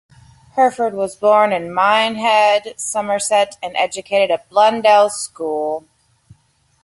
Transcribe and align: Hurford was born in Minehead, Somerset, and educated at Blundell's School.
Hurford 0.55 0.93
was 0.93 1.15
born 1.15 1.53
in 1.53 1.71
Minehead, 1.71 2.73
Somerset, 2.79 3.57
and 3.61 3.77
educated 3.77 4.31
at 4.31 4.49
Blundell's 4.49 5.19
School. 5.21 5.85